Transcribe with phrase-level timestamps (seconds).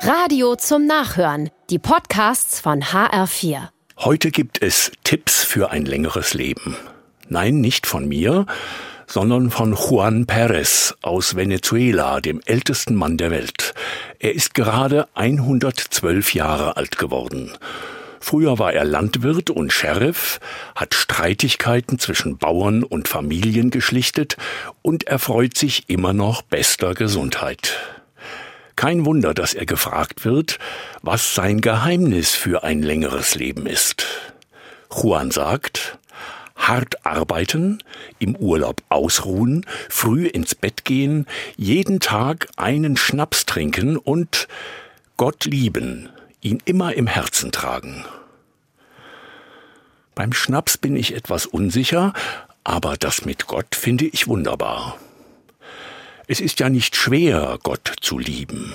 [0.00, 1.50] Radio zum Nachhören.
[1.70, 3.68] Die Podcasts von HR4.
[3.98, 6.76] Heute gibt es Tipps für ein längeres Leben.
[7.28, 8.46] Nein, nicht von mir,
[9.06, 13.74] sondern von Juan Perez aus Venezuela, dem ältesten Mann der Welt.
[14.18, 17.52] Er ist gerade 112 Jahre alt geworden.
[18.20, 20.40] Früher war er Landwirt und Sheriff,
[20.74, 24.36] hat Streitigkeiten zwischen Bauern und Familien geschlichtet
[24.82, 27.95] und erfreut sich immer noch bester Gesundheit.
[28.76, 30.58] Kein Wunder, dass er gefragt wird,
[31.00, 34.06] was sein Geheimnis für ein längeres Leben ist.
[34.94, 35.98] Juan sagt,
[36.54, 37.82] hart arbeiten,
[38.18, 41.26] im Urlaub ausruhen, früh ins Bett gehen,
[41.56, 44.46] jeden Tag einen Schnaps trinken und
[45.16, 46.10] Gott lieben,
[46.42, 48.04] ihn immer im Herzen tragen.
[50.14, 52.12] Beim Schnaps bin ich etwas unsicher,
[52.64, 54.98] aber das mit Gott finde ich wunderbar.
[56.26, 58.72] Es ist ja nicht schwer, Gott zu lieben.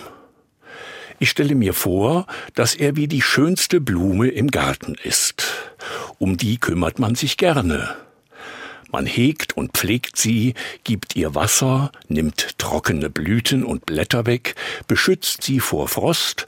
[1.20, 5.44] Ich stelle mir vor, dass er wie die schönste Blume im Garten ist.
[6.18, 7.96] Um die kümmert man sich gerne.
[8.90, 10.54] Man hegt und pflegt sie,
[10.84, 14.56] gibt ihr Wasser, nimmt trockene Blüten und Blätter weg,
[14.88, 16.46] beschützt sie vor Frost,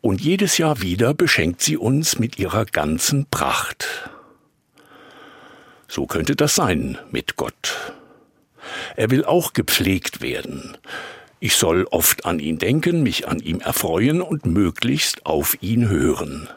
[0.00, 4.08] und jedes Jahr wieder beschenkt sie uns mit ihrer ganzen Pracht.
[5.88, 7.92] So könnte das sein mit Gott.
[8.98, 10.76] Er will auch gepflegt werden.
[11.38, 16.48] Ich soll oft an ihn denken, mich an ihm erfreuen und möglichst auf ihn hören.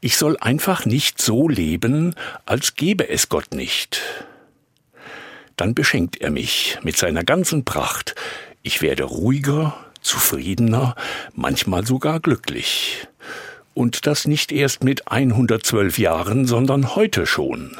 [0.00, 4.00] Ich soll einfach nicht so leben, als gäbe es Gott nicht.
[5.54, 8.16] Dann beschenkt er mich mit seiner ganzen Pracht.
[8.64, 10.96] Ich werde ruhiger, zufriedener,
[11.32, 13.06] manchmal sogar glücklich.
[13.72, 17.76] Und das nicht erst mit 112 Jahren, sondern heute schon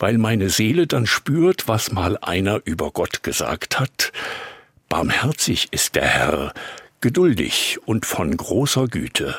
[0.00, 4.12] weil meine Seele dann spürt, was mal einer über Gott gesagt hat.
[4.88, 6.54] Barmherzig ist der Herr,
[7.00, 9.36] geduldig und von großer Güte.